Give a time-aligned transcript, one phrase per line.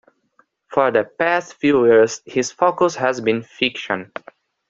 [0.65, 4.11] For the past few years, his focus has been fiction.